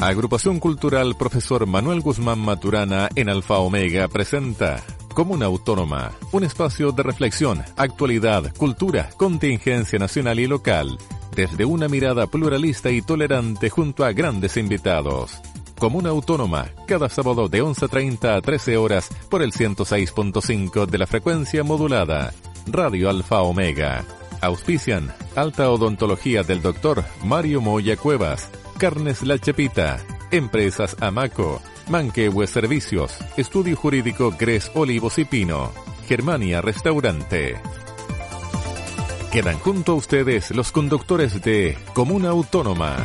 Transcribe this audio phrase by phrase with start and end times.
[0.00, 7.02] Agrupación Cultural Profesor Manuel Guzmán Maturana en Alfa Omega presenta Comuna Autónoma, un espacio de
[7.02, 10.96] reflexión, actualidad, cultura, contingencia nacional y local,
[11.36, 15.38] desde una mirada pluralista y tolerante junto a grandes invitados.
[15.78, 21.62] Comuna Autónoma, cada sábado de 11.30 a 13 horas por el 106.5 de la frecuencia
[21.62, 22.32] modulada.
[22.66, 24.06] Radio Alfa Omega.
[24.40, 27.04] Auspician Alta Odontología del Dr.
[27.22, 28.48] Mario Moya Cuevas
[28.80, 29.98] Carnes La Chepita,
[30.30, 35.70] Empresas Amaco, Manquehue Servicios, Estudio Jurídico Gres Olivos y Pino,
[36.08, 37.60] Germania Restaurante.
[39.30, 42.96] Quedan junto a ustedes los conductores de Comuna Autónoma.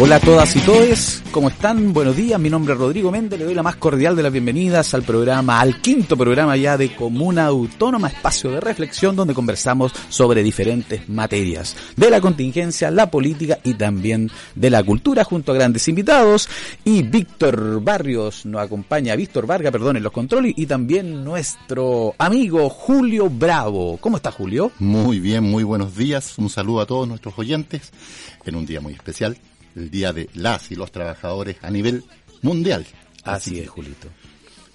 [0.00, 1.92] Hola a todas y todos, ¿cómo están?
[1.92, 4.94] Buenos días, mi nombre es Rodrigo Méndez, le doy la más cordial de las bienvenidas
[4.94, 10.42] al programa, al quinto programa ya de Comuna Autónoma, espacio de reflexión donde conversamos sobre
[10.42, 15.86] diferentes materias de la contingencia, la política y también de la cultura junto a grandes
[15.86, 16.48] invitados.
[16.84, 22.68] Y Víctor Barrios nos acompaña, Víctor Vargas, perdón, en los controles y también nuestro amigo
[22.70, 23.98] Julio Bravo.
[23.98, 24.72] ¿Cómo está Julio?
[24.80, 27.92] Muy bien, muy buenos días, un saludo a todos nuestros oyentes
[28.44, 29.36] en un día muy especial
[29.76, 32.04] el Día de las y los Trabajadores a nivel
[32.42, 32.86] mundial.
[33.24, 34.08] Así, es, Julito.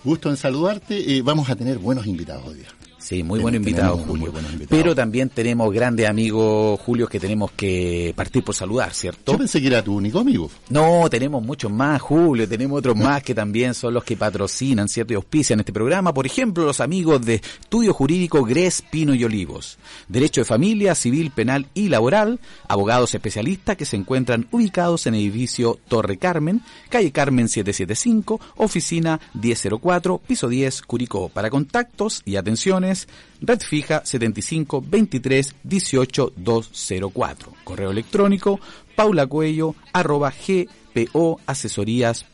[0.04, 1.18] Gusto en saludarte.
[1.18, 2.77] Eh, vamos a tener buenos invitados hoy día.
[3.08, 4.34] Sí, muy buen invitado, Julio.
[4.68, 9.32] Pero también tenemos grandes amigos, Julio, que tenemos que partir por saludar, ¿cierto?
[9.32, 10.52] Yo pensé que era tu único amigo.
[10.68, 12.50] No, tenemos muchos más, Julio.
[12.50, 15.14] Tenemos otros más que también son los que patrocinan, ¿cierto?
[15.14, 16.14] Y auspician este programa.
[16.14, 19.78] Por ejemplo, los amigos de Estudio Jurídico Gres, Pino y Olivos.
[20.10, 22.42] Derecho de Familia, Civil, Penal y Laboral.
[22.68, 29.22] Abogados especialistas que se encuentran ubicados en el edificio Torre Carmen, calle Carmen 775, oficina
[29.34, 31.30] 1004, piso 10, Curicó.
[31.30, 32.97] Para contactos y atenciones,
[33.42, 37.54] red fija 75 23 18 204.
[37.64, 38.60] Correo electrónico
[38.98, 42.26] paulacuello arroba gpoasesorías.cl.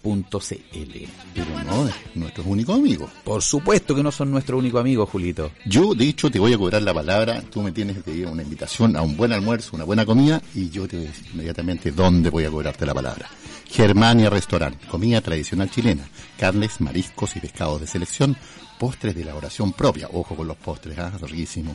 [1.34, 3.10] Pero no es nuestro único amigo.
[3.26, 5.52] Por supuesto que no son nuestro único amigo, Julito.
[5.66, 7.42] Yo, de hecho, te voy a cobrar la palabra.
[7.42, 10.70] Tú me tienes que ir una invitación a un buen almuerzo, una buena comida, y
[10.70, 13.28] yo te voy a decir inmediatamente dónde voy a cobrarte la palabra.
[13.70, 16.08] Germania Restaurant, comida tradicional chilena,
[16.38, 18.38] carnes, mariscos y pescados de selección,
[18.84, 20.10] postres de elaboración propia.
[20.12, 21.14] Ojo con los postres, ¿ah?
[21.22, 21.74] riquísimo.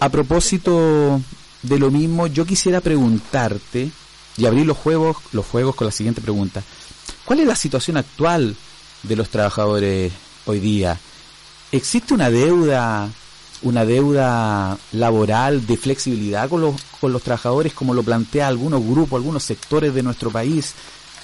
[0.00, 1.20] a propósito
[1.62, 3.90] de lo mismo, yo quisiera preguntarte
[4.36, 6.62] y abrir los juegos, los juegos con la siguiente pregunta.
[7.24, 8.56] ¿Cuál es la situación actual
[9.02, 10.12] de los trabajadores
[10.46, 10.98] hoy día?
[11.72, 13.10] ¿Existe una deuda
[13.66, 19.18] una deuda laboral de flexibilidad con los, con los trabajadores como lo plantea algunos grupos,
[19.18, 20.74] algunos sectores de nuestro país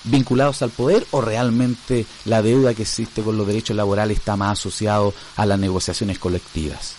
[0.05, 4.59] vinculados al poder o realmente la deuda que existe con los derechos laborales está más
[4.59, 6.95] asociado a las negociaciones colectivas?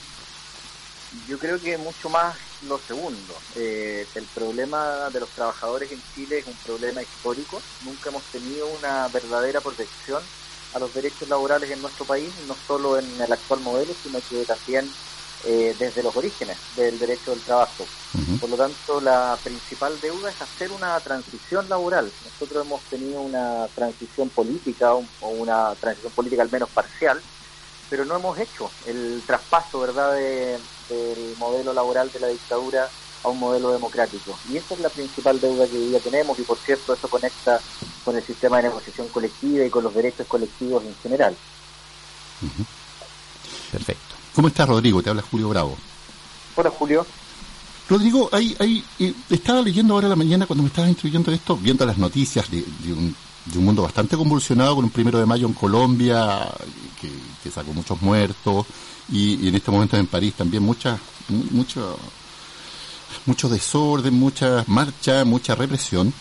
[1.28, 2.36] Yo creo que mucho más
[2.68, 3.34] lo segundo.
[3.56, 7.62] Eh, el problema de los trabajadores en Chile es un problema histórico.
[7.84, 10.24] Nunca hemos tenido una verdadera protección
[10.74, 14.46] a los derechos laborales en nuestro país, no solo en el actual modelo, sino que
[14.46, 14.90] también
[15.46, 17.86] eh, desde los orígenes del derecho del trabajo.
[18.40, 22.12] Por lo tanto, la principal deuda es hacer una transición laboral.
[22.26, 27.20] Nosotros hemos tenido una transición política o una transición política al menos parcial,
[27.90, 32.90] pero no hemos hecho el traspaso, ¿verdad?, del modelo laboral de la dictadura
[33.24, 34.38] a un modelo democrático.
[34.50, 37.60] Y esa es la principal deuda que hoy día tenemos y, por cierto, eso conecta
[38.04, 41.36] con el sistema de negociación colectiva y con los derechos colectivos en general.
[43.72, 44.13] Perfecto.
[44.36, 45.02] ¿Cómo estás, Rodrigo?
[45.04, 45.78] Te habla Julio Bravo.
[46.56, 47.06] Hola, Julio.
[47.88, 51.58] Rodrigo, ahí, ahí, eh, estaba leyendo ahora a la mañana cuando me estabas instruyendo esto,
[51.58, 52.64] viendo las noticias de,
[52.94, 53.16] un,
[53.46, 56.50] de, un, mundo bastante convulsionado con un primero de mayo en Colombia
[57.00, 57.12] que,
[57.44, 58.66] que sacó muchos muertos
[59.12, 60.98] y, en este momento en París también mucha,
[61.52, 61.98] mucho,
[63.26, 66.14] mucho desorden, mucha marcha, mucha represión.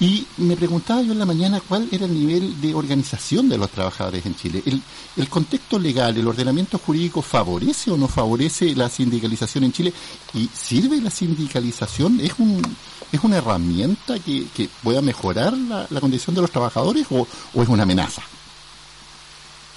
[0.00, 3.68] Y me preguntaba yo en la mañana cuál era el nivel de organización de los
[3.68, 4.62] trabajadores en Chile.
[4.64, 4.80] ¿El,
[5.16, 9.92] el contexto legal, el ordenamiento jurídico favorece o no favorece la sindicalización en Chile?
[10.34, 12.20] ¿Y sirve la sindicalización?
[12.20, 12.62] ¿Es, un,
[13.10, 17.26] es una herramienta que, que pueda mejorar la, condición de los trabajadores o,
[17.60, 18.22] es una amenaza?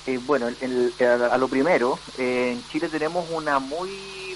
[0.06, 0.50] Eh, bueno,
[1.32, 3.90] a lo primero, eh, en Chile tenemos una muy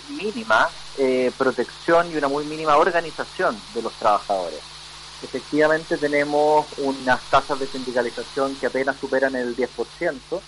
[0.10, 0.68] mínima
[0.98, 4.75] eh, protección y una muy mínima organización de los trabajadores
[5.22, 10.42] efectivamente tenemos unas tasas de sindicalización que apenas superan el 10%,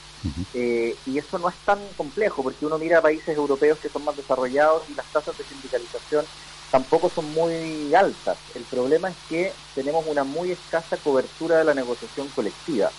[0.53, 4.03] eh, y eso no es tan complejo, porque uno mira a países europeos que son
[4.03, 6.25] más desarrollados y las tasas de sindicalización
[6.71, 8.37] tampoco son muy altas.
[8.53, 12.91] El problema es que tenemos una muy escasa cobertura de la negociación colectiva.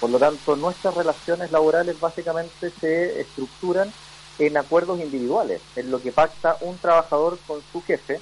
[0.00, 3.92] Por lo tanto, nuestras relaciones laborales básicamente se estructuran
[4.38, 8.20] en acuerdos individuales, en lo que pacta un trabajador con su jefe,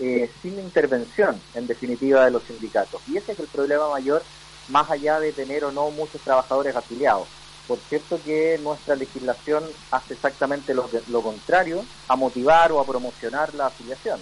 [0.00, 3.00] eh, sin intervención, en definitiva, de los sindicatos.
[3.08, 4.22] Y ese es el problema mayor,
[4.68, 7.26] más allá de tener o no muchos trabajadores afiliados.
[7.66, 13.54] Por cierto que nuestra legislación hace exactamente lo, lo contrario, a motivar o a promocionar
[13.54, 14.20] la afiliación.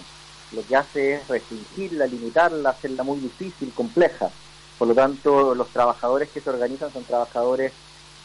[0.51, 4.29] Lo que hace es restringirla, limitarla, hacerla muy difícil, compleja.
[4.77, 7.71] Por lo tanto, los trabajadores que se organizan son trabajadores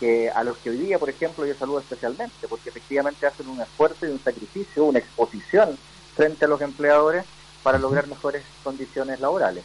[0.00, 3.60] que a los que hoy día, por ejemplo, yo saludo especialmente, porque efectivamente hacen un
[3.60, 5.78] esfuerzo y un sacrificio, una exposición
[6.14, 7.24] frente a los empleadores
[7.62, 9.64] para lograr mejores condiciones laborales.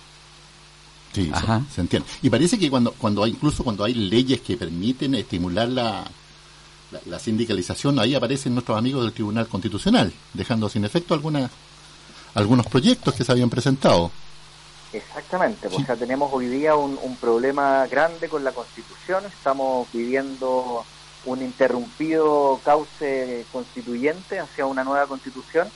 [1.13, 1.31] Sí,
[1.73, 2.07] se entiende.
[2.21, 6.05] Y parece que cuando, cuando hay, incluso cuando hay leyes que permiten estimular la,
[7.05, 11.49] la, sindicalización, ahí aparecen nuestros amigos del Tribunal Constitucional, dejando sin efecto algunas
[12.35, 14.11] algunos proyectos que se habían presentado.
[14.93, 20.85] Exactamente, pues tenemos hoy día un, un problema grande con la Constitución, estamos viviendo
[21.25, 25.67] un interrumpido cauce constituyente hacia una nueva Constitución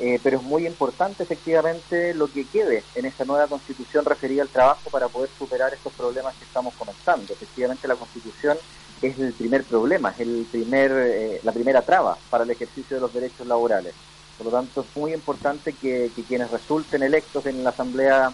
[0.00, 4.48] eh, pero es muy importante efectivamente lo que quede en esa nueva constitución referida al
[4.48, 7.32] trabajo para poder superar estos problemas que estamos comentando.
[7.32, 8.56] Efectivamente la constitución
[9.02, 13.00] es el primer problema, es el primer, eh, la primera traba para el ejercicio de
[13.00, 13.92] los derechos laborales.
[14.36, 18.32] Por lo tanto, es muy importante que, quienes resulten electos en la Asamblea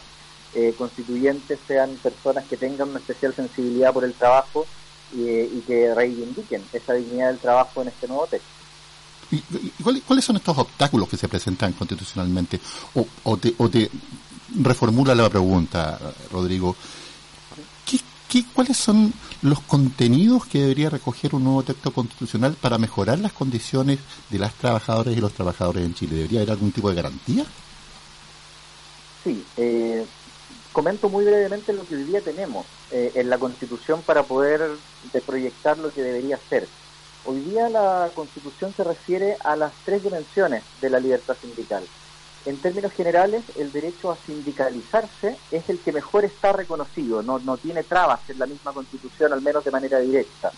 [0.54, 4.66] eh, Constituyente sean personas que tengan una especial sensibilidad por el trabajo
[5.12, 8.53] y que reivindiquen esa dignidad del trabajo en este nuevo texto.
[10.06, 12.60] ¿Cuáles son estos obstáculos que se presentan constitucionalmente?
[13.24, 13.90] O, te,
[14.60, 15.98] reformula la pregunta,
[16.30, 16.76] Rodrigo.
[18.28, 19.12] ¿Qué, cuáles son
[19.42, 24.54] los contenidos que debería recoger un nuevo texto constitucional para mejorar las condiciones de las
[24.54, 26.16] trabajadoras y los trabajadores en Chile?
[26.16, 27.44] ¿Debería haber algún tipo de garantía?
[29.22, 30.04] Sí, eh,
[30.72, 34.72] comento muy brevemente lo que hoy día tenemos eh, en la Constitución para poder
[35.24, 36.68] proyectar lo que debería ser.
[37.26, 41.82] Hoy día la Constitución se refiere a las tres dimensiones de la libertad sindical.
[42.44, 47.56] En términos generales, el derecho a sindicalizarse es el que mejor está reconocido, no, no
[47.56, 50.52] tiene trabas en la misma Constitución, al menos de manera directa.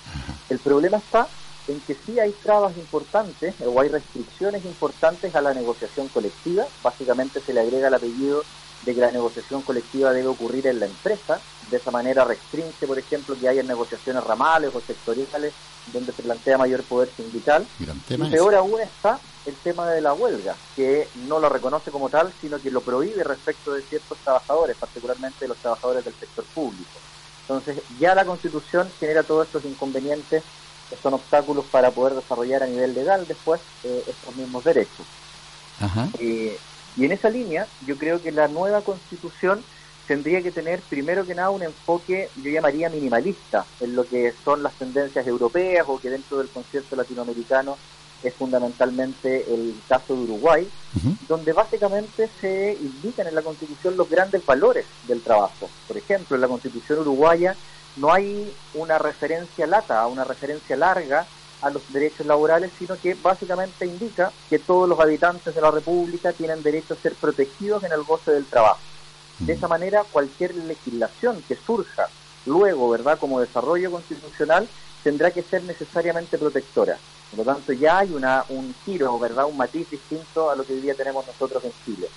[0.50, 1.28] El problema está
[1.68, 6.66] en que sí hay trabas importantes o hay restricciones importantes a la negociación colectiva.
[6.82, 8.42] Básicamente se le agrega el apellido
[8.86, 11.40] de que la negociación colectiva debe ocurrir en la empresa.
[11.70, 15.52] De esa manera restringe, por ejemplo, que haya negociaciones ramales o sectoriales
[15.92, 17.66] donde se plantea mayor poder sindical.
[18.08, 22.32] Y peor aún está el tema de la huelga, que no lo reconoce como tal,
[22.40, 26.90] sino que lo prohíbe respecto de ciertos trabajadores, particularmente de los trabajadores del sector público.
[27.42, 30.42] Entonces, ya la Constitución genera todos estos inconvenientes
[30.88, 35.06] que son obstáculos para poder desarrollar a nivel legal después eh, estos mismos derechos.
[36.18, 36.58] Eh,
[36.96, 39.62] y en esa línea, yo creo que la nueva Constitución
[40.06, 44.62] tendría que tener primero que nada un enfoque, yo llamaría minimalista, en lo que son
[44.62, 47.76] las tendencias europeas o que dentro del concierto latinoamericano
[48.22, 50.68] es fundamentalmente el caso de Uruguay,
[51.28, 55.68] donde básicamente se indican en la Constitución los grandes valores del trabajo.
[55.86, 57.54] Por ejemplo, en la Constitución uruguaya
[57.96, 61.26] no hay una referencia lata, una referencia larga
[61.66, 66.32] a los derechos laborales, sino que básicamente indica que todos los habitantes de la República
[66.32, 68.80] tienen derecho a ser protegidos en el goce del trabajo.
[69.38, 72.08] De esa manera, cualquier legislación que surja
[72.46, 74.68] luego, ¿verdad?, como desarrollo constitucional,
[75.02, 76.96] tendrá que ser necesariamente protectora.
[77.30, 80.72] Por lo tanto, ya hay una, un giro, ¿verdad?, un matiz distinto a lo que
[80.72, 82.08] hoy día tenemos nosotros en Chile.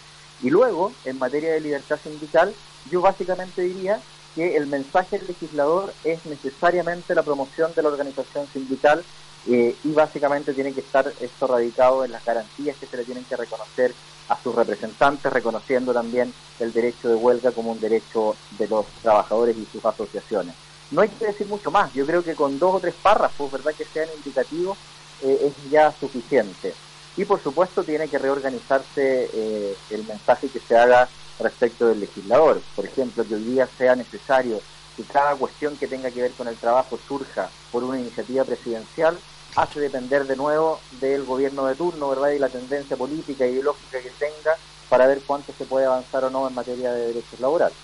[0.42, 2.54] Y luego, en materia de libertad sindical,
[2.90, 4.00] yo básicamente diría
[4.36, 9.04] que el mensaje del legislador es necesariamente la promoción de la organización sindical
[9.48, 13.26] eh, y básicamente tiene que estar esto radicado en las garantías que se le tienen
[13.26, 13.94] que reconocer
[14.28, 19.58] a sus representantes, reconociendo también el derecho de huelga como un derecho de los trabajadores
[19.58, 20.56] y sus asociaciones.
[20.92, 23.74] No hay que decir mucho más, yo creo que con dos o tres párrafos, ¿verdad?,
[23.76, 24.78] que sean indicativos,
[25.22, 26.74] eh, es ya suficiente.
[27.18, 32.62] Y por supuesto tiene que reorganizarse eh, el mensaje que se haga respecto del legislador.
[32.76, 34.62] Por ejemplo, que hoy día sea necesario
[35.00, 39.18] que cada cuestión que tenga que ver con el trabajo surja por una iniciativa presidencial,
[39.56, 42.32] hace depender de nuevo del gobierno de turno, ¿verdad?
[42.32, 44.58] Y la tendencia política e ideológica que tenga
[44.90, 47.78] para ver cuánto se puede avanzar o no en materia de derechos laborales.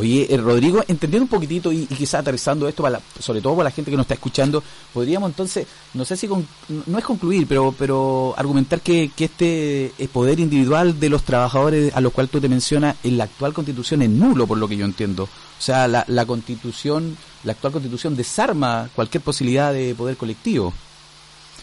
[0.00, 3.70] Oye, eh, Rodrigo, entendiendo un poquitito y, quizás aterrizando esto, para sobre todo para la
[3.70, 4.64] gente que nos está escuchando,
[4.94, 10.08] podríamos entonces, no sé si no es concluir, pero pero argumentar que, que este eh,
[10.10, 14.00] poder individual de los trabajadores a los cuales tú te mencionas en la actual constitución
[14.00, 15.24] es nulo, por lo que yo entiendo.
[15.24, 20.72] O sea, la, la constitución, la actual constitución desarma cualquier posibilidad de poder colectivo.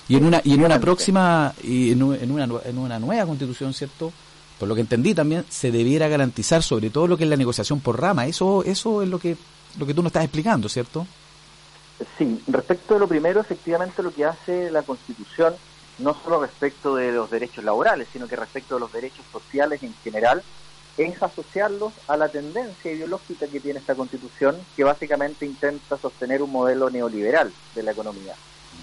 [0.10, 3.74] Y en una y en una próxima y en, en una en una nueva constitución,
[3.74, 4.13] ¿cierto?
[4.60, 7.80] Por lo que entendí también, se debiera garantizar sobre todo lo que es la negociación
[7.80, 8.26] por rama.
[8.26, 9.38] Eso, eso es lo que,
[9.78, 11.06] lo que tú nos estás explicando, ¿cierto?
[12.18, 15.56] Sí, respecto de lo primero, efectivamente lo que hace la Constitución,
[16.00, 19.94] no solo respecto de los derechos laborales, sino que respecto de los derechos sociales en
[20.04, 20.44] general,
[20.98, 26.52] es asociarlos a la tendencia ideológica que tiene esta Constitución, que básicamente intenta sostener un
[26.52, 28.34] modelo neoliberal de la economía.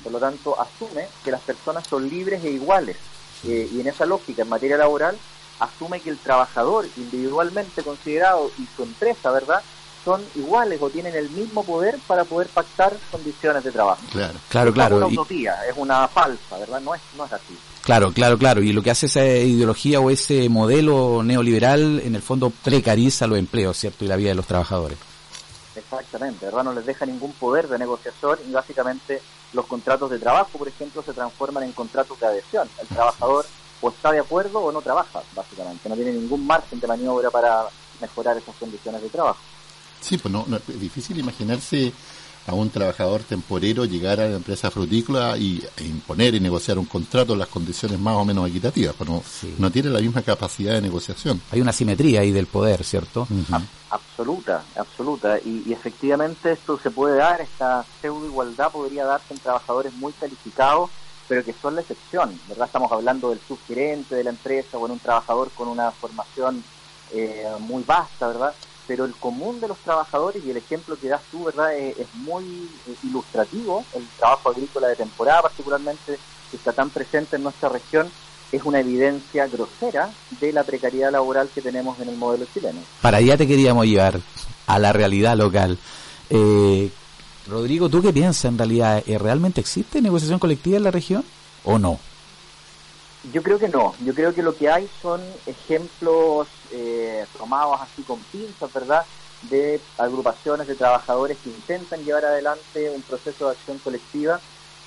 [0.03, 2.97] Por lo tanto, asume que las personas son libres e iguales.
[3.45, 5.17] Eh, y en esa lógica, en materia laboral,
[5.59, 9.63] asume que el trabajador individualmente considerado y su empresa, ¿verdad?
[10.05, 14.03] son iguales o tienen el mismo poder para poder pactar condiciones de trabajo.
[14.13, 14.97] Claro, claro, claro.
[14.97, 16.81] Es una utopía, es una falsa, ¿verdad?
[16.81, 17.57] No es, no es así.
[17.83, 18.63] Claro, claro, claro.
[18.63, 23.39] Y lo que hace esa ideología o ese modelo neoliberal, en el fondo precariza los
[23.39, 24.05] empleos, ¿cierto?
[24.05, 24.99] Y la vida de los trabajadores.
[25.75, 26.65] Exactamente, ¿verdad?
[26.65, 29.23] No les deja ningún poder de negociación y básicamente
[29.55, 32.69] los contratos de trabajo, por ejemplo, se transforman en contratos de adhesión.
[32.81, 33.47] El trabajador
[33.85, 35.89] o está de acuerdo o no trabaja, básicamente.
[35.91, 37.67] No tiene ningún margen de maniobra para
[38.01, 39.39] mejorar esas condiciones de trabajo.
[40.01, 41.93] Sí, pues no, es difícil imaginarse
[42.47, 46.87] a un trabajador temporero llegar a la empresa frutícola y, e imponer y negociar un
[46.87, 49.11] contrato en las condiciones más o menos equitativas, pues
[49.59, 51.41] no, tiene la misma capacidad de negociación.
[51.51, 53.29] Hay una simetría ahí del poder, ¿cierto?
[53.91, 55.39] absoluta, absoluta.
[55.45, 60.13] Y, y, efectivamente esto se puede dar, esta pseudo igualdad podría darse en trabajadores muy
[60.13, 60.91] calificados
[61.29, 62.67] pero que son la excepción, ¿verdad?
[62.67, 66.63] Estamos hablando del subgerente de la empresa o en un trabajador con una formación
[67.13, 68.55] eh, muy vasta, ¿verdad?
[68.87, 71.75] Pero el común de los trabajadores y el ejemplo que das tú, ¿verdad?
[71.75, 73.85] Es, muy eh, ilustrativo.
[73.95, 76.19] El trabajo agrícola de temporada, particularmente,
[76.51, 78.11] que está tan presente en nuestra región,
[78.53, 82.81] es una evidencia grosera de la precariedad laboral que tenemos en el modelo chileno.
[83.01, 84.21] Para allá te queríamos llevar
[84.67, 85.79] a la realidad local.
[86.31, 86.91] Eh,
[87.47, 89.03] Rodrigo, ¿tú qué piensas en realidad?
[89.07, 91.25] ¿Eh, ¿Realmente existe negociación colectiva en la región
[91.65, 91.99] o no?
[93.33, 93.95] Yo creo que no.
[94.05, 99.05] Yo creo que lo que hay son ejemplos eh, tomados así con pinzas, ¿verdad?
[99.51, 104.41] De agrupaciones de trabajadores que intentan llevar adelante un proceso de acción colectiva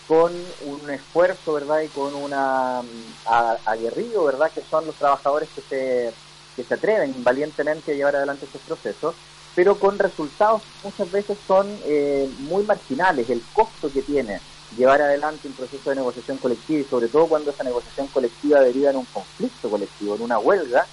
[0.08, 0.32] con
[0.66, 1.82] un esfuerzo, ¿verdad?
[1.82, 4.52] Y con una mm, aguerrido, ¿verdad?
[4.52, 6.14] Que son los trabajadores que se,
[6.56, 9.16] que se atreven valientemente a llevar adelante estos procesos
[9.58, 13.28] pero con resultados muchas veces son eh, muy marginales.
[13.28, 14.40] El costo que tiene
[14.78, 18.92] llevar adelante un proceso de negociación colectiva y sobre todo cuando esa negociación colectiva deriva
[18.92, 20.86] en un conflicto colectivo, en una huelga,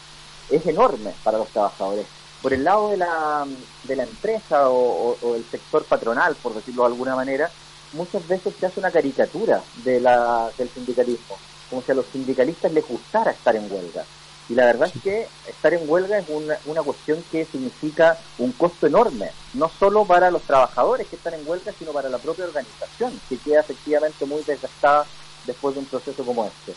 [0.48, 2.06] es enorme para los trabajadores.
[2.40, 3.46] Por el lado de la,
[3.82, 7.50] de la empresa o, o, el sector patronal, por decirlo de alguna manera,
[7.92, 11.36] muchas veces se hace una caricatura de la, del sindicalismo,
[11.68, 14.06] como si a los sindicalistas les gustara estar en huelga.
[14.48, 18.52] Y la verdad es que estar en huelga es una, una cuestión que significa un
[18.52, 22.44] costo enorme, no solo para los trabajadores que están en huelga, sino para la propia
[22.44, 25.06] organización, que queda efectivamente muy desgastada
[25.46, 26.74] después de un proceso como este.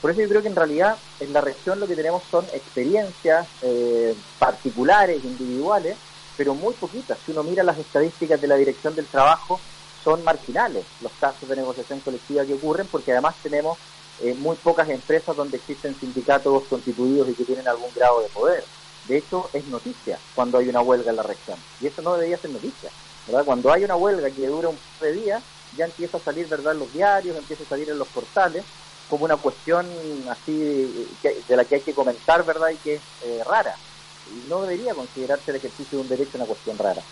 [0.00, 3.46] Por eso yo creo que en realidad en la región lo que tenemos son experiencias
[3.60, 5.96] eh, particulares, individuales,
[6.38, 7.18] pero muy poquitas.
[7.24, 9.60] Si uno mira las estadísticas de la Dirección del Trabajo,
[10.02, 13.76] son marginales los casos de negociación colectiva que ocurren, porque además tenemos
[14.18, 18.64] eh, muy pocas empresas donde existen sindicatos constituidos y que tienen algún grado de poder.
[19.04, 21.58] De hecho, es noticia cuando hay una huelga en la región.
[21.80, 22.90] Y eso no debería ser noticia.
[23.26, 23.44] ¿verdad?
[23.44, 25.42] Cuando hay una huelga que dura un par de días,
[25.76, 28.64] ya empieza a salir, ¿verdad?, los diarios, empieza a salir en los portales,
[29.08, 29.88] como una cuestión
[30.28, 33.74] así de la que hay que comentar, ¿verdad?, y que es eh, rara.
[34.26, 37.02] Y no debería considerarse el ejercicio de un derecho una cuestión rara.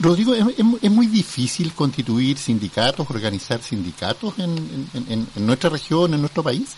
[0.00, 6.74] Rodrigo, ¿es, muy difícil constituir sindicatos, organizar sindicatos en, en, nuestra región, en nuestro país?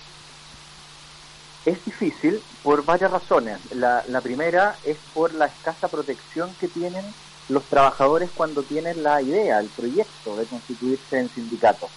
[1.64, 3.58] Es difícil por varias razones.
[3.74, 7.04] La, la primera es por la escasa protección que tienen
[7.48, 11.88] los trabajadores cuando tienen la idea, el proyecto de constituirse en sindicato.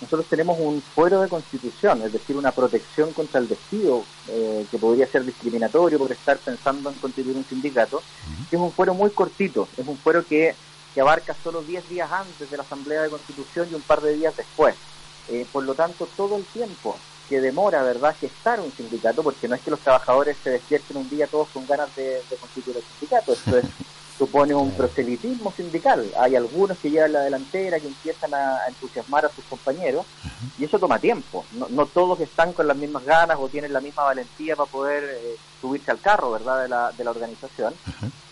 [0.00, 4.78] Nosotros tenemos un fuero de constitución, es decir, una protección contra el despido eh, que
[4.78, 8.02] podría ser discriminatorio por estar pensando en constituir un sindicato,
[8.48, 10.54] que es un fuero muy cortito, es un fuero que,
[10.94, 14.16] que abarca solo 10 días antes de la Asamblea de Constitución y un par de
[14.16, 14.76] días después.
[15.30, 16.96] Eh, por lo tanto, todo el tiempo
[17.28, 21.10] que demora, ¿verdad?, gestar un sindicato, porque no es que los trabajadores se despierten un
[21.10, 23.64] día todos con ganas de, de constituir el sindicato, esto es
[24.18, 26.10] supone un proselitismo sindical.
[26.18, 30.04] Hay algunos que llevan la delantera, que empiezan a, entusiasmar a sus compañeros,
[30.58, 31.46] y eso toma tiempo.
[31.70, 35.36] No, todos están con las mismas ganas o tienen la misma valentía para poder eh,
[35.60, 37.74] subirse al carro, ¿verdad?, de la, de la organización.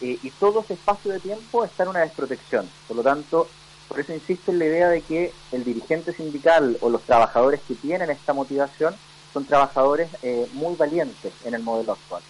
[0.00, 2.69] Eh, y todo ese espacio de tiempo está en una desprotección.
[2.88, 3.49] Por lo tanto,
[3.88, 7.76] por eso insisto en la idea de que el dirigente sindical o los trabajadores que
[7.76, 8.95] tienen esta motivación
[9.33, 12.23] son trabajadores eh, muy valientes en el modelo actual.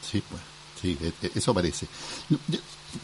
[0.00, 0.47] Sí, pues.
[0.80, 0.96] Sí,
[1.34, 1.86] eso parece.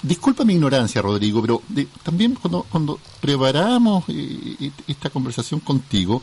[0.02, 1.62] Disculpa mi ignorancia, Rodrigo, pero
[2.02, 6.23] también cuando, cuando preparamos eh, esta conversación contigo,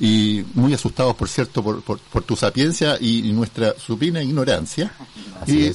[0.00, 4.92] y muy asustados, por cierto, por, por, tu sapiencia y, nuestra supina ignorancia,
[5.46, 5.70] y,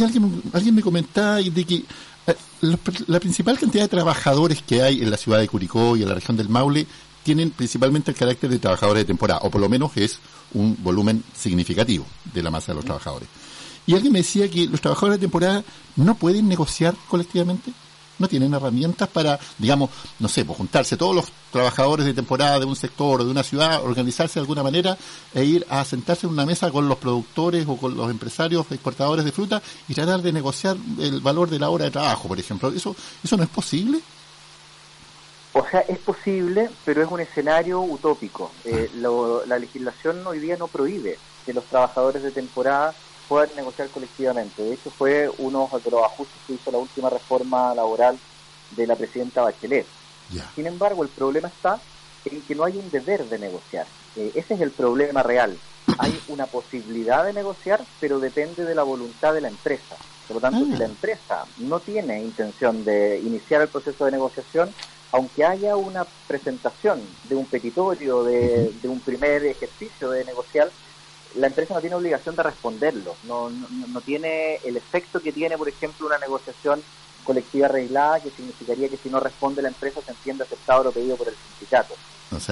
[0.00, 1.76] alguien, alguien me comentaba de que
[2.26, 2.36] eh,
[3.06, 6.14] la, principal cantidad de trabajadores que hay en la ciudad de Curicó y en la
[6.14, 6.86] región del Maule
[7.26, 10.20] tienen principalmente el carácter de trabajadores de temporada, o por lo menos es
[10.54, 13.28] un volumen significativo de la masa de los trabajadores.
[13.84, 15.64] Y alguien me decía que los trabajadores de temporada
[15.96, 17.72] no pueden negociar colectivamente,
[18.20, 19.90] no tienen herramientas para, digamos,
[20.20, 23.42] no sé, pues juntarse todos los trabajadores de temporada de un sector o de una
[23.42, 24.96] ciudad, organizarse de alguna manera
[25.34, 29.24] e ir a sentarse en una mesa con los productores o con los empresarios exportadores
[29.24, 32.68] de fruta y tratar de negociar el valor de la hora de trabajo, por ejemplo.
[32.68, 34.00] ¿Eso, eso no es posible?
[35.58, 38.52] O sea, es posible, pero es un escenario utópico.
[38.66, 39.42] Eh, ah.
[39.46, 42.94] la legislación hoy día no prohíbe que los trabajadores de temporada
[43.26, 44.62] poder negociar colectivamente.
[44.62, 48.18] De hecho, fue uno de los ajustes que hizo la última reforma laboral
[48.72, 49.86] de la presidenta Bachelet.
[50.54, 51.80] Sin embargo, el problema está
[52.26, 53.86] en que no hay un deber de negociar.
[54.16, 55.56] Eh, ese es el problema real.
[55.98, 59.96] Hay una posibilidad de negociar, pero depende de la voluntad de la empresa.
[60.26, 60.78] Por lo tanto, si ah.
[60.80, 64.74] la empresa no tiene intención de iniciar el proceso de negociación,
[65.12, 70.70] aunque haya una presentación de un petitorio, de, de un primer ejercicio de negociar,
[71.36, 75.68] la empresa no tiene obligación de responderlo, no, no, tiene el efecto que tiene, por
[75.68, 76.82] ejemplo, una negociación
[77.24, 81.16] colectiva arreglada, que significaría que si no responde la empresa se entiende aceptado lo pedido
[81.16, 81.94] por el sindicato.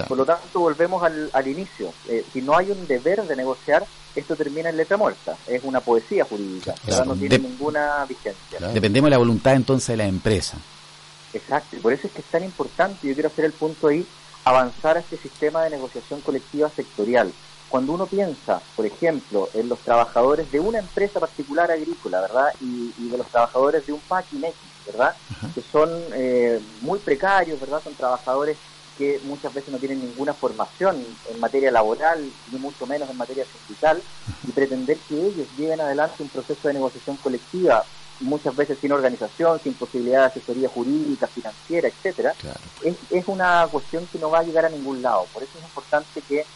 [0.09, 1.93] por lo tanto, volvemos al, al inicio.
[2.09, 5.37] Eh, si no hay un deber de negociar, esto termina en letra muerta.
[5.47, 6.75] Es una poesía jurídica,
[7.07, 8.61] no tiene ninguna vigencia.
[8.73, 10.59] Dependemos de la voluntad entonces de la empresa.
[11.35, 14.07] Exacto, y por eso es que es tan importante, yo quiero hacer el punto ahí,
[14.45, 17.33] avanzar a este sistema de negociación colectiva sectorial
[17.75, 22.55] cuando uno piensa, por ejemplo, en los trabajadores de una empresa particular agrícola, ¿verdad?
[22.61, 25.17] Y, de los trabajadores de un packing X, ¿verdad?
[25.53, 27.83] Que son eh, muy precarios, ¿verdad?
[27.83, 28.57] Son trabajadores
[28.97, 33.45] que muchas veces no tienen ninguna formación en materia laboral, ni mucho menos en materia
[33.45, 34.01] sindical,
[34.47, 37.85] y pretender que ellos lleven adelante un proceso de negociación colectiva,
[38.21, 42.35] muchas veces sin organización, sin posibilidad de asesoría jurídica, financiera, etcétera,
[42.83, 45.27] es, es una cuestión que no va a llegar a ningún lado.
[45.33, 46.47] Por eso es importante que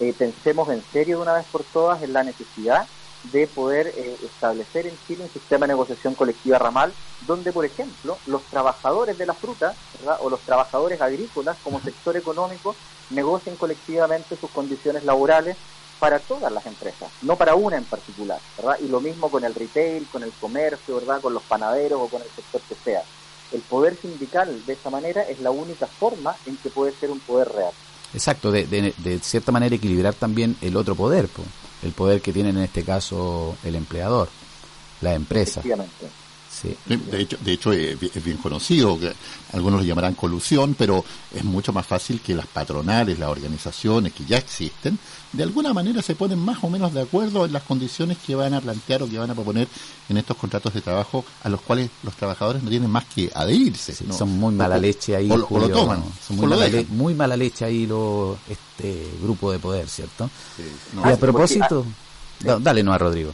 [0.00, 2.86] eh, pensemos en serio de una vez por todas en la necesidad
[3.24, 6.92] de poder eh, establecer en Chile un sistema de negociación colectiva ramal,
[7.26, 9.74] donde, por ejemplo, los trabajadores de la fruta
[10.20, 12.74] o los trabajadores agrícolas como sector económico
[13.10, 15.56] negocien colectivamente sus condiciones laborales
[16.02, 18.76] para todas las empresas, no para una en particular, ¿verdad?
[18.82, 21.20] Y lo mismo con el retail, con el comercio, ¿verdad?
[21.20, 23.04] Con los panaderos o con el sector que sea.
[23.52, 27.20] El poder sindical de esa manera es la única forma en que puede ser un
[27.20, 27.70] poder real.
[28.12, 31.28] Exacto, de, de, cierta manera equilibrar también el otro poder,
[31.84, 34.28] el poder que tiene en este caso el empleador,
[35.02, 35.62] la empresa.
[36.86, 39.12] De hecho, de hecho es, bien conocido, que
[39.52, 44.24] algunos lo llamarán colusión, pero es mucho más fácil que las patronales, las organizaciones que
[44.24, 44.98] ya existen,
[45.32, 48.54] de alguna manera se ponen más o menos de acuerdo en las condiciones que van
[48.54, 49.66] a plantear o que van a proponer
[50.08, 53.94] en estos contratos de trabajo a los cuales los trabajadores no tienen más que adherirse.
[54.12, 55.30] Son muy mala leche ahí.
[55.30, 56.02] O, lo toman.
[56.26, 60.30] Son muy, mala muy, mala leche ahí lo, este grupo de poder, ¿cierto?
[61.04, 61.84] y a propósito...
[62.40, 63.32] dale, no a Rodrigo.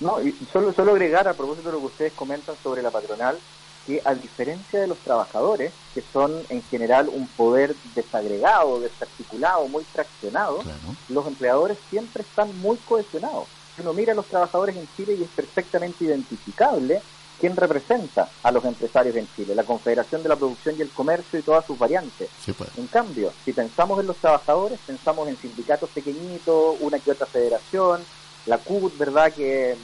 [0.00, 3.38] No, y solo, solo agregar a propósito de lo que ustedes comentan sobre la patronal,
[3.86, 9.84] que a diferencia de los trabajadores, que son en general un poder desagregado, desarticulado, muy
[9.84, 10.62] fraccionado,
[11.08, 13.46] los empleadores siempre están muy cohesionados.
[13.78, 17.00] Uno mira a los trabajadores en Chile y es perfectamente identificable
[17.40, 21.38] quién representa a los empresarios en Chile, la Confederación de la Producción y el Comercio
[21.38, 22.28] y todas sus variantes.
[22.56, 22.70] Pues.
[22.76, 28.02] En cambio, si pensamos en los trabajadores, pensamos en sindicatos pequeñitos, una que otra federación,
[28.46, 29.76] la CUT, ¿verdad?, que,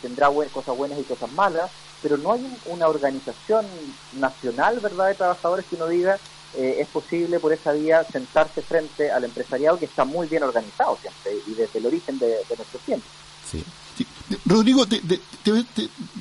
[0.00, 1.70] tendrá cosas buenas y cosas malas,
[2.02, 3.66] pero no hay una organización
[4.14, 6.18] nacional, ¿verdad?, de trabajadores que uno diga
[6.56, 10.96] eh, es posible por esa vía sentarse frente al empresariado que está muy bien organizado
[11.00, 13.10] siempre y desde el origen de, de nuestros tiempos.
[13.50, 13.64] Sí.
[14.46, 15.00] Rodrigo, te,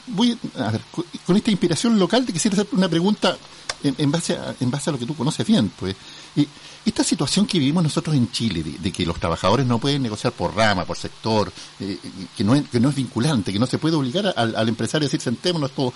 [0.07, 0.81] voy a ver,
[1.25, 3.37] con esta inspiración local te quisiera hacer una pregunta
[3.83, 5.71] en, base, a, en base a lo que tú conoces bien.
[5.77, 5.95] pues
[6.35, 6.47] y
[6.85, 10.55] Esta situación que vivimos nosotros en Chile, de, que los trabajadores no pueden negociar por
[10.55, 11.97] rama, por sector, eh,
[12.35, 15.07] que, no es, que no es vinculante, que no se puede obligar al, empresario a
[15.07, 15.93] decir sentémonos todo.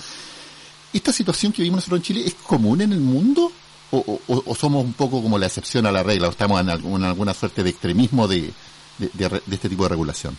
[0.93, 3.52] ¿Esta situación que vivimos nosotros en Chile es común en el mundo?
[3.91, 6.28] ¿O, somos un poco como la excepción a la regla?
[6.28, 8.54] ¿O estamos en, alguna suerte de extremismo de,
[8.97, 10.38] de este tipo de regulación?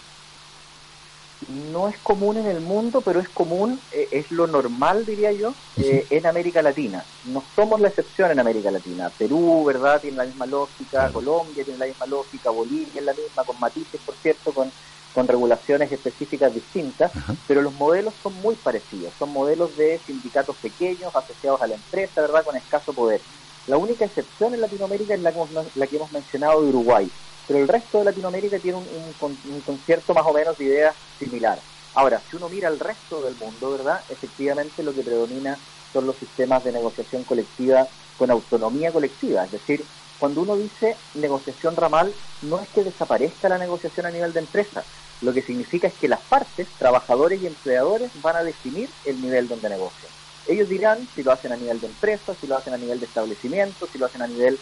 [1.46, 5.54] No es común en el mundo, pero es común, eh, es lo normal, diría yo,
[5.76, 7.04] eh, en América Latina.
[7.24, 9.12] No somos la excepción en América Latina.
[9.16, 13.44] Perú, ¿verdad?, tiene la misma lógica, Colombia tiene la misma lógica, Bolivia es la misma,
[13.44, 14.72] con matices, por cierto, con,
[15.12, 17.12] con regulaciones específicas distintas,
[17.46, 19.14] pero los modelos son muy parecidos.
[19.18, 23.22] Son modelos de sindicatos pequeños asociados a la empresa, ¿verdad?, con escaso poder.
[23.66, 25.32] La única excepción en Latinoamérica es la
[25.74, 27.10] la que hemos mencionado de Uruguay
[27.48, 31.58] pero el resto de Latinoamérica tiene un, concierto más o menos de ideas similar.
[31.94, 34.02] Ahora, si uno mira el resto del mundo, ¿verdad?
[34.10, 35.56] Efectivamente lo que predomina
[35.92, 39.82] son los sistemas de negociación colectiva con autonomía colectiva, es decir,
[40.18, 44.84] cuando uno dice negociación ramal, no es que desaparezca la negociación a nivel de empresa,
[45.22, 49.48] lo que significa es que las partes, trabajadores y empleadores, van a definir el nivel
[49.48, 50.12] donde negocian.
[50.48, 53.06] Ellos dirán si lo hacen a nivel de empresa, si lo hacen a nivel de
[53.06, 54.58] establecimiento, si lo hacen a nivel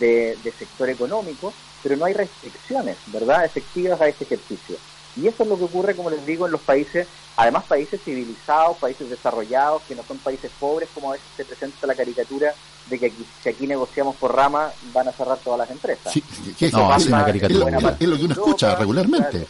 [0.00, 1.52] de sector económico,
[1.84, 4.76] pero no hay restricciones, ¿verdad?, efectivas a este ejercicio.
[5.16, 8.78] Y eso es lo que ocurre, como les digo, en los países, además países civilizados,
[8.78, 12.54] países desarrollados, que no son países pobres, como a veces se presenta la caricatura
[12.88, 16.10] de que aquí, si aquí negociamos por rama, van a cerrar todas las empresas.
[16.10, 16.24] Sí,
[16.58, 17.76] es, una caricatura.
[18.00, 19.46] Es, lo que uno escucha regularmente.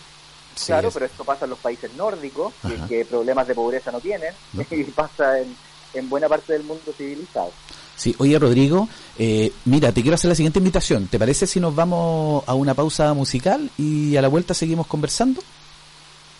[0.66, 2.52] Claro, pero esto pasa en los países nórdicos,
[2.88, 4.34] que, problemas de pobreza no tienen,
[4.70, 5.56] y pasa en,
[5.94, 7.52] en buena parte del mundo civilizado.
[7.96, 11.06] Sí, oye Rodrigo, eh, mira, te quiero hacer la siguiente invitación.
[11.06, 15.40] ¿Te parece si nos vamos a una pausa musical y a la vuelta seguimos conversando?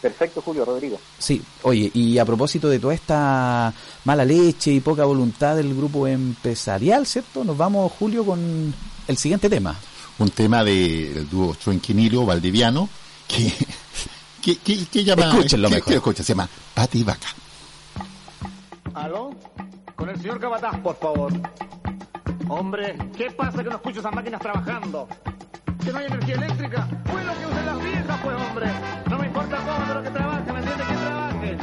[0.05, 1.01] Perfecto, Julio, Rodrigo.
[1.19, 3.73] Sí, oye, y a propósito de toda esta
[4.05, 7.43] mala leche y poca voluntad del grupo empresarial, ¿cierto?
[7.43, 8.75] Nos vamos, Julio, con
[9.09, 9.75] el siguiente tema.
[10.19, 12.89] Un tema del dúo Chuenquinilio Valdiviano
[13.27, 15.31] que, que, que, llama...
[15.31, 15.95] Escúchenlo mejor.
[15.95, 17.29] escucha, se llama Pati Vaca.
[18.93, 19.35] ¿Aló?
[19.97, 21.33] Con el señor Cabataz, por favor.
[22.49, 25.09] Hombre, ¿qué pasa que no escucho esas máquinas trabajando?
[25.83, 26.89] ¿Que no hay energía eléctrica?
[27.05, 28.67] Fue lo que usen las viejas, pues, hombre.
[29.11, 30.85] No me importa cómo, pero que trabaje, ¿me entiende?
[30.85, 31.59] Que trabaje.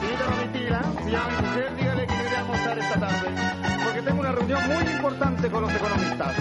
[0.00, 3.28] Señorita Domitila, si llama mi mujer, dígale que quería almorzar esta tarde.
[3.84, 6.36] Porque tengo una reunión muy importante con los economistas.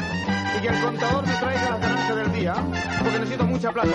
[0.57, 2.53] Y que el contador me traiga las ganancias del día.
[2.99, 3.89] Porque necesito mucha plata.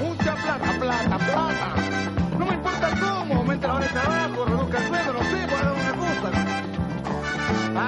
[0.00, 1.74] Mucha plata, plata, plata.
[2.38, 3.17] No me importa cómo,
[3.58, 6.30] aumente la hora de trabajo, reduzca el sueldo, no sé, por una cosa.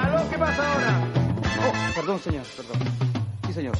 [0.02, 0.30] ¿Aló?
[0.30, 0.92] ¿Qué pasa ahora?
[1.60, 2.78] Oh, perdón, señor, perdón.
[3.46, 3.74] Sí, señor.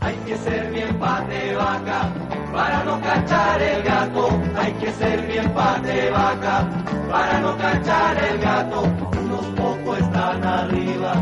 [0.00, 2.12] Hay que ser bien pate vaca
[2.52, 4.28] para no cachar el gato.
[4.56, 6.68] Hay que ser bien pate vaca
[7.10, 8.82] para no cachar el gato.
[8.82, 11.14] Unos pocos están arriba,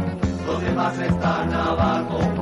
[0.47, 2.42] los demás están abajo.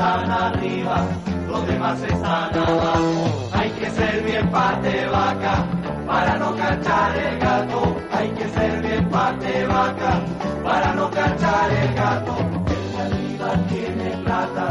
[0.00, 1.06] Están arriba,
[1.46, 3.50] los demás están abajo.
[3.52, 5.66] Hay que ser bien parte vaca
[6.06, 7.96] para no cachar el gato.
[8.10, 10.24] Hay que ser bien parte vaca
[10.64, 12.34] para no cachar el gato.
[12.66, 14.68] El de arriba tiene plata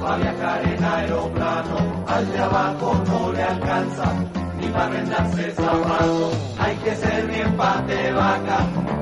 [0.00, 2.04] para viajar en aeroplano.
[2.06, 6.34] Al de abajo no le alcanza ni para vendarse zapatos.
[6.58, 8.58] Hay que ser bien parte vaca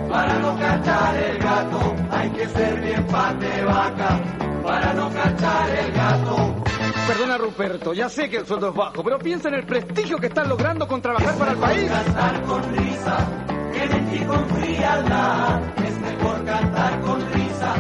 [0.09, 1.97] para no cachar el gato.
[2.11, 4.21] Hay que ser bien parte vaca
[4.63, 6.55] para no cachar el gato.
[7.09, 10.27] Perdona, Ruperto, ya sé que el sueldo es bajo, pero piensa en el prestigio que
[10.27, 11.91] estás logrando con trabajar para el país.
[11.91, 13.17] Cantar con risa,
[13.73, 15.63] que mentir con frialdad.
[15.87, 17.75] Es mejor cantar con risa,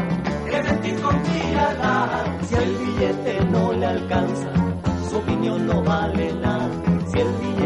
[0.50, 2.26] que mentir con frialdad.
[2.48, 4.50] Si el billete no le alcanza,
[5.10, 6.70] su opinión no vale nada.
[7.12, 7.57] Si el billete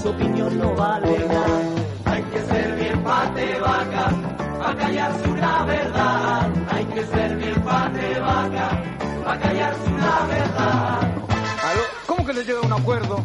[0.00, 1.60] su opinión no vale nada.
[2.06, 4.10] Hay que ser bien pate vaca,
[4.58, 6.50] para callar su verdad.
[6.70, 8.82] Hay que ser bien pate vaca,
[9.24, 11.00] para callar su la verdad.
[11.62, 11.82] ¿Aló?
[12.06, 13.22] ¿Cómo que le llega un acuerdo?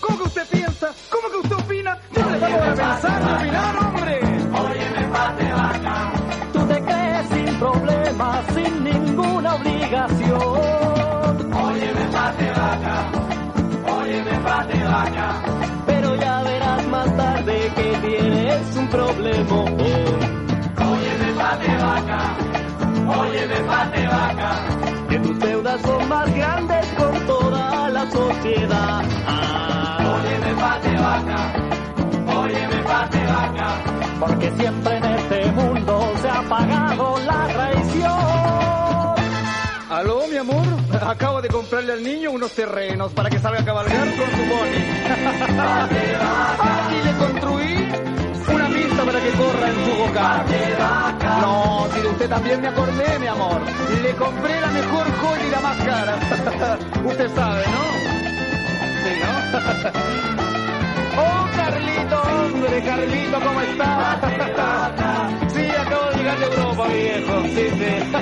[0.00, 0.92] ¿Cómo que usted piensa?
[1.10, 1.98] ¿Cómo que usted opina?
[2.12, 3.36] Yo no le tengo que pensar, vaca.
[3.36, 4.18] opinar, hombre.
[4.18, 6.12] Óyeme, pate vaca.
[6.52, 11.52] Tú te crees sin problemas, sin ninguna obligación.
[11.54, 13.10] Óyeme, pate vaca.
[13.86, 15.47] Óyeme, pate vaca.
[18.88, 19.56] Un problema.
[20.90, 22.36] Óyeme, pate vaca,
[23.20, 24.50] óyeme, pate vaca.
[25.08, 29.04] Que tus deudas son más grandes con toda la sociedad.
[30.14, 31.52] Óyeme, pate vaca,
[32.40, 33.84] óyeme, pate vaca.
[34.20, 38.38] Porque siempre en este mundo se ha pagado la traición.
[39.90, 40.66] Aló, mi amor.
[41.06, 44.84] Acabo de comprarle al niño unos terrenos para que salga a cabalgar con su boni.
[46.90, 47.87] y le construí
[49.40, 50.44] en su boca.
[51.40, 53.60] No, si de usted también me acordé, mi amor.
[54.02, 56.16] Le compré la mejor joya y la más cara.
[57.04, 57.84] usted sabe, ¿no?
[59.04, 59.98] Sí, ¿no?
[61.20, 64.20] Oh, Carlito, hombre, Carlito, ¿cómo está?
[65.52, 67.42] Sí, acabo de llegar de Europa, viejo.
[67.42, 68.18] Sí, sí.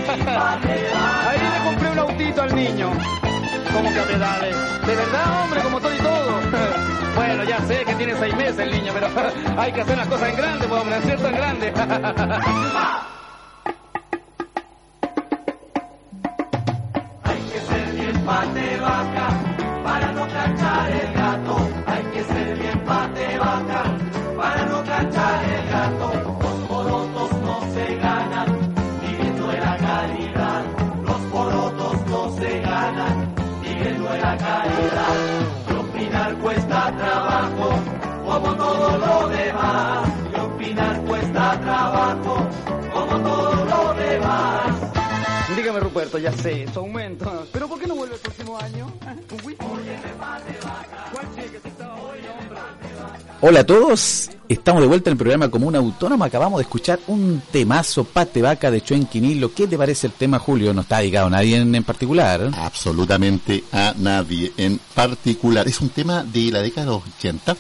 [1.29, 2.90] Ahí le compré un autito al niño.
[3.73, 4.57] ¿Cómo que a pedales?
[4.87, 6.40] De verdad, hombre, como todo y todo.
[7.16, 9.09] Bueno, ya sé que tiene seis meses el niño, pero
[9.59, 11.29] hay que hacer las cosas en grande, pues, hombre, ¿cierto?
[11.29, 11.73] En grande.
[17.25, 19.29] Hay que ser bien pate vaca
[19.83, 21.57] para no cachar el gato.
[21.87, 23.83] Hay que ser bien pate vaca
[24.37, 26.26] para no cachar el gato.
[34.37, 35.16] La caridad.
[35.68, 37.70] Y opinar cuesta trabajo
[38.25, 40.09] como todo lo demás.
[40.33, 42.49] Y opinar cuesta trabajo
[42.92, 44.92] como todo lo demás.
[45.57, 47.46] Dígame, Ruperto, ya sé, su aumento.
[47.53, 48.92] ¿Pero por qué no vuelve el próximo año?
[49.31, 49.64] ¿Un whisky?
[51.12, 51.61] ¿Cuál cheque?
[51.62, 52.86] Si estaba hoy, hombre.
[53.42, 56.25] Hola a todos, estamos de vuelta en el programa Comuna Autónoma.
[56.25, 59.53] Acabamos de escuchar un temazo Pate Vaca de Chuen Quinilo.
[59.53, 60.72] ¿Qué te parece el tema, Julio?
[60.72, 62.51] No está dedicado a nadie en, particular.
[62.57, 65.68] Absolutamente a nadie en particular.
[65.68, 67.57] Es un tema de la década de los 80.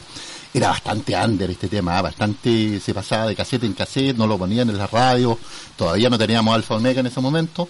[0.54, 2.02] Era bastante under este tema, ¿ah?
[2.02, 5.38] bastante se pasaba de cassette en cassette, no lo ponían en la radio,
[5.76, 7.68] todavía no teníamos Alfa Omega en ese momento.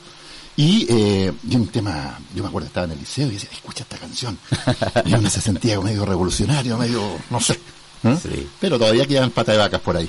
[0.54, 3.98] Y, eh, un tema, yo me acuerdo estaba en el liceo y decía, escucha esta
[3.98, 4.38] canción.
[5.04, 7.58] Y uno se sentía medio revolucionario, medio, no sé.
[8.12, 8.18] ¿Eh?
[8.22, 8.48] Sí.
[8.60, 10.08] Pero todavía quedan pata de vacas por ahí.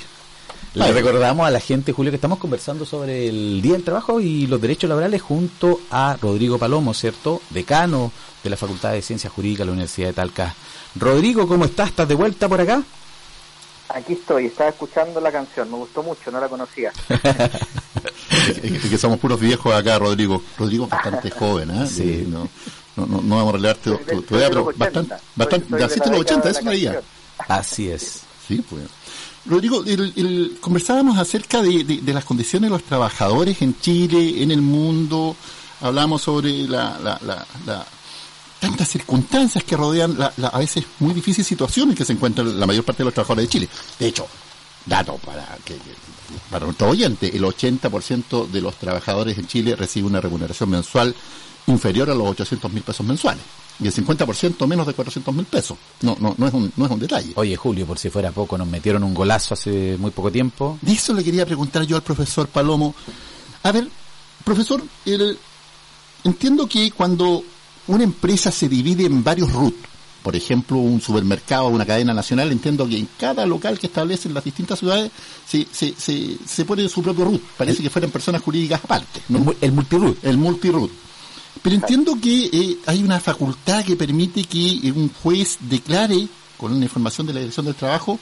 [0.74, 4.46] Le recordamos a la gente, Julio, que estamos conversando sobre el Día del Trabajo y
[4.46, 7.40] los Derechos Laborales junto a Rodrigo Palomo, ¿cierto?
[7.50, 8.12] Decano
[8.44, 10.54] de la Facultad de Ciencias Jurídicas de la Universidad de Talca.
[10.94, 11.88] Rodrigo, ¿cómo estás?
[11.88, 12.82] ¿Estás de vuelta por acá?
[13.88, 16.92] Aquí estoy, estaba escuchando la canción, me gustó mucho, no la conocía.
[18.62, 20.42] Es que, somos puros viejos acá, Rodrigo.
[20.58, 21.86] Rodrigo es bastante joven, ¿eh?
[21.86, 22.26] Sí.
[22.28, 22.48] No,
[22.96, 23.06] no,
[23.36, 24.76] vamos a revelar tu, edad, pero 80.
[24.84, 27.04] bastante, Soy- bastante, naciste en los 80, década eso canción.
[27.46, 28.20] Así es.
[28.46, 28.84] Sí, pues.
[29.46, 35.36] Rodrigo, el, conversábamos acerca de, las condiciones de los trabajadores en Chile, en el mundo,
[35.80, 37.86] hablamos sobre la, la,
[38.60, 42.84] tantas circunstancias que rodean la, a veces muy difíciles situaciones que se encuentran la mayor
[42.84, 43.68] parte de los trabajadores de Chile.
[43.98, 44.26] De hecho,
[44.84, 45.78] dato para que-
[46.50, 51.14] para nuestro oyente, el 80% de los trabajadores en Chile recibe una remuneración mensual
[51.68, 53.42] inferior a los 800 mil pesos mensuales
[53.80, 55.78] y el 50% menos de 400 mil pesos.
[56.02, 57.32] No, no, no es un, no es un detalle.
[57.36, 60.78] Oye, Julio, por si fuera poco, nos metieron un golazo hace muy poco tiempo.
[60.82, 62.94] De eso le quería preguntar yo al profesor Palomo.
[63.62, 63.88] A ver,
[64.44, 65.38] profesor, el-
[66.24, 67.42] entiendo que cuando
[67.86, 69.74] una empresa se divide en varios RUT,
[70.22, 74.34] por ejemplo, un supermercado o una cadena nacional, entiendo que en cada local que establecen
[74.34, 75.10] las distintas ciudades
[75.46, 77.40] se, se, se, se pone su propio RUT.
[77.56, 79.38] Parece que fueran personas jurídicas aparte, El, ¿no?
[79.44, 80.22] mu- el multirut.
[80.24, 80.90] el multi-RUT.
[81.62, 86.72] Pero entiendo que eh, hay una facultad que permite que eh, un juez declare, con
[86.72, 88.18] una información de la Dirección del Trabajo,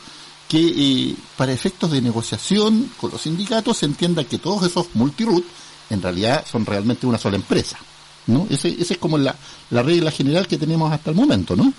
[0.48, 5.44] que eh, para efectos de negociación con los sindicatos se entienda que todos esos multi-RUT
[5.90, 7.78] en realidad son realmente una sola empresa.
[8.26, 8.46] ¿no?
[8.50, 9.34] Ese, ese es como la,
[9.70, 11.72] la regla general que tenemos hasta el momento, ¿no?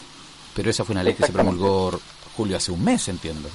[0.53, 1.99] Pero esa fue una ley que se promulgó,
[2.35, 3.49] Julio, hace un mes, entiendo.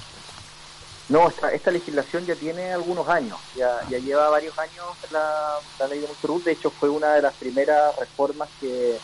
[1.09, 5.87] No, esta, esta legislación ya tiene algunos años, ya, ya lleva varios años la, la
[5.89, 8.97] ley de Multirut, de hecho fue una de las primeras reformas que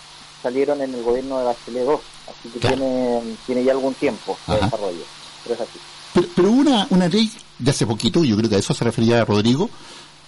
[0.42, 1.96] salieron en el gobierno de Bachelet II,
[2.30, 2.76] así que Claro.
[2.76, 4.64] tiene, tiene ya algún tiempo de Ajá.
[4.64, 5.04] desarrollo,
[5.42, 5.78] pero es así.
[6.14, 9.24] Pero, pero una, una ley de hace poquito, yo creo que a eso se refería
[9.24, 9.68] Rodrigo,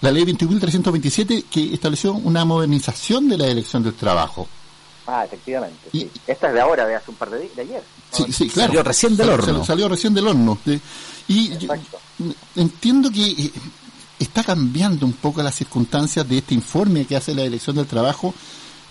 [0.01, 4.47] la ley 21.327 que estableció una modernización de la elección del trabajo.
[5.07, 6.11] Ah, efectivamente, Y- sí.
[6.27, 7.83] Esta es de ahora, de hace un par de días, de ayer.
[8.11, 8.25] ¿no?
[8.25, 8.67] Sí, sí, claro.
[8.69, 9.45] Salió recién del horno.
[9.57, 10.57] sal- Salió recién del horno.
[10.63, 10.79] De-
[11.27, 11.73] y yo-
[12.55, 13.51] entiendo que eh,
[14.19, 18.33] está cambiando un poco las circunstancias de este informe que hace la Dirección del Trabajo.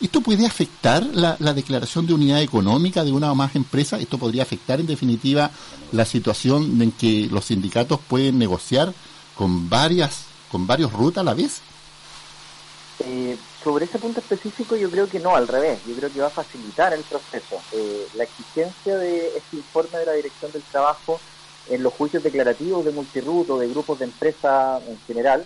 [0.01, 4.01] ¿Esto puede afectar la, la declaración de unidad económica de una o más empresas?
[4.01, 5.51] ¿Esto podría afectar en definitiva
[5.93, 8.95] la situación en que los sindicatos pueden negociar
[9.37, 11.61] con varias, con varios rutas a la vez?
[13.01, 16.29] Eh, sobre ese punto específico yo creo que no, al revés, yo creo que va
[16.29, 17.61] a facilitar el proceso.
[17.73, 21.21] Eh, la exigencia de este informe de la Dirección del Trabajo
[21.69, 25.45] en los juicios declarativos de multirruto, de grupos de empresa en general,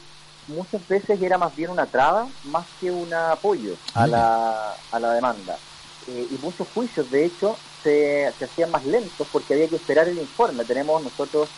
[0.49, 5.13] muchas veces era más bien una traba más que un apoyo a la, a la
[5.13, 5.59] demanda.
[6.07, 10.09] Eh, y muchos juicios, de hecho, se, se hacían más lentos porque había que esperar
[10.09, 10.65] el informe.
[10.65, 11.49] Tenemos nosotros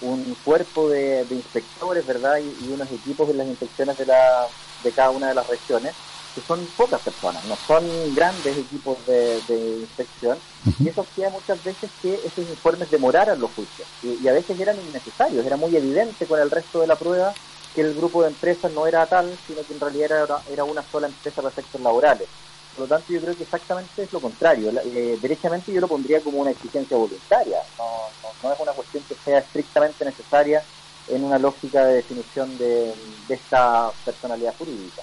[0.00, 2.38] un cuerpo de, inspectores, ¿verdad?
[2.38, 4.46] Y, unos equipos en las inspecciones de, la,
[4.86, 5.94] de cada una de las regiones,
[6.34, 9.40] que son pocas personas, no son grandes equipos de,
[9.80, 10.38] inspección,
[10.78, 14.76] y eso hacía muchas veces que esos informes demoraran los juicios, y, a veces eran
[14.78, 17.34] innecesarios, era muy evidente con el resto de la prueba
[17.74, 20.82] que el grupo de empresas no era tal, sino que en realidad era, era una
[20.82, 22.28] sola empresa para efectos laborales.
[22.76, 24.70] Por lo tanto, yo creo que exactamente es lo contrario.
[24.84, 27.58] Eh, derechamente yo lo pondría como una exigencia voluntaria.
[27.78, 30.62] No, es una cuestión que sea estrictamente necesaria
[31.08, 32.94] en una lógica de definición de,
[33.28, 35.02] esta personalidad jurídica.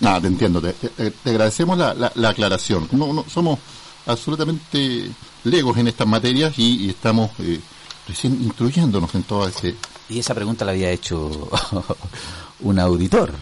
[0.00, 0.60] Nada, te entiendo.
[0.60, 0.74] Te,
[1.24, 2.88] agradecemos la, aclaración.
[2.92, 3.58] No, no, somos
[4.06, 5.10] absolutamente
[5.44, 7.60] legos en estas materias y, estamos eh,
[8.06, 9.74] recién instruyéndonos en todo ese...
[10.08, 11.48] Y esa pregunta la había hecho
[12.60, 13.32] un auditor.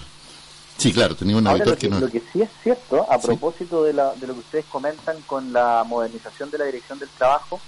[0.76, 2.00] Sí, claro, tenía un auditor que, no...
[2.00, 5.52] Lo que sí es cierto, a propósito de, la, de lo que ustedes comentan con
[5.52, 7.60] la modernización de la dirección del trabajo,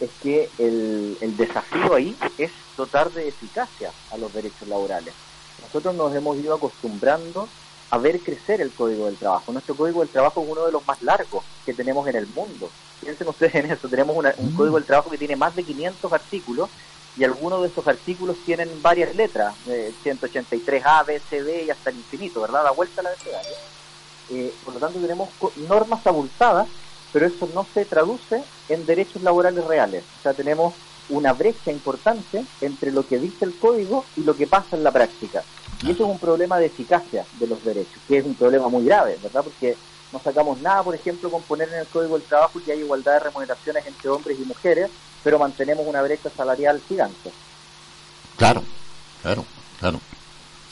[0.00, 5.14] es que el, el desafío ahí es dotar de eficacia a los derechos laborales.
[5.62, 7.48] Nosotros nos hemos ido acostumbrando
[7.90, 9.52] a ver crecer el Código del Trabajo.
[9.52, 12.70] Nuestro Código del Trabajo es uno de los más largos que tenemos en el mundo.
[13.00, 14.56] Piensen ustedes en eso, tenemos un mm.
[14.56, 16.70] Código del Trabajo que tiene más de 500 artículos
[17.16, 21.96] y algunos de estos artículos tienen varias letras, 183A, B, C, D y hasta el
[21.96, 22.64] infinito, ¿verdad?
[22.64, 23.52] La vuelta a la abecedario.
[24.30, 25.28] Eh, por lo tanto, tenemos
[25.68, 26.66] normas abultadas,
[27.14, 30.02] pero eso no se traduce en derechos laborales reales.
[30.18, 30.74] O sea, tenemos
[31.08, 34.90] una brecha importante entre lo que dice el código y lo que pasa en la
[34.90, 35.44] práctica.
[35.82, 38.84] Y eso es un problema de eficacia de los derechos, que es un problema muy
[38.84, 39.44] grave, ¿verdad?
[39.44, 39.76] Porque
[40.12, 43.12] no sacamos nada, por ejemplo, con poner en el Código del Trabajo que hay igualdad
[43.12, 44.90] de remuneraciones entre hombres y mujeres,
[45.22, 47.30] pero mantenemos una brecha salarial gigante.
[48.36, 48.64] Claro,
[49.22, 49.44] claro,
[49.78, 50.00] claro.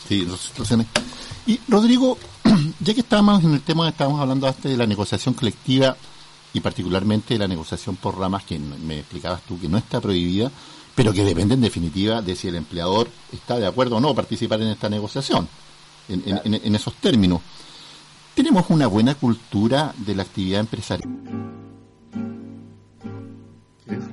[0.09, 0.27] Sí,
[1.47, 2.19] y Rodrigo,
[2.81, 5.97] ya que estábamos en el tema, estábamos hablando antes de la negociación colectiva
[6.53, 10.51] y particularmente la negociación por ramas, que me explicabas tú que no está prohibida,
[10.95, 14.61] pero que depende en definitiva de si el empleador está de acuerdo o no participar
[14.61, 15.49] en esta negociación,
[16.09, 17.41] en esos términos
[18.35, 21.09] tenemos una buena cultura de la actividad empresarial.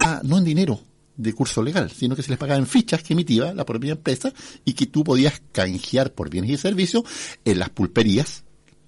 [0.01, 0.79] Ah, no en dinero
[1.15, 4.33] de curso legal, sino que se les pagaba en fichas que emitía la propia empresa
[4.65, 7.03] y que tú podías canjear por bienes y servicios
[7.45, 8.43] en las pulperías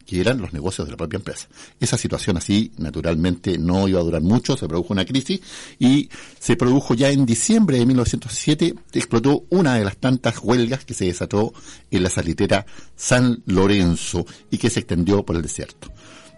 [0.06, 1.48] que eran los negocios de la propia empresa.
[1.80, 5.42] Esa situación así, naturalmente, no iba a durar mucho, se produjo una crisis
[5.80, 6.10] y
[6.40, 11.06] se produjo ya en diciembre de 1907, explotó una de las tantas huelgas que se
[11.06, 11.54] desató
[11.90, 15.92] en la salitera San Lorenzo y que se extendió por el desierto.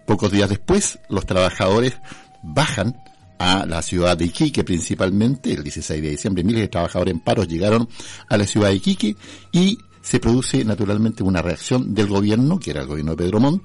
[0.05, 1.97] Pocos días después, los trabajadores
[2.43, 2.95] bajan
[3.39, 7.47] a la ciudad de Iquique principalmente, el 16 de diciembre miles de trabajadores en paros
[7.47, 7.89] llegaron
[8.29, 9.15] a la ciudad de Iquique
[9.51, 13.63] y se produce naturalmente una reacción del gobierno, que era el gobierno de Pedro Montt,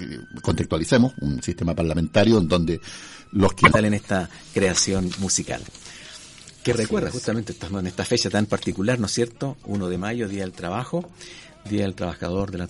[0.00, 2.80] eh, contextualicemos, un sistema parlamentario en donde
[3.32, 3.66] los que...
[3.66, 5.60] en esta creación musical.
[6.62, 9.56] Que recuerda justamente estamos en esta fecha tan particular, ¿no es cierto?
[9.64, 11.08] 1 de mayo, Día del Trabajo,
[11.68, 12.66] Día del Trabajador, de la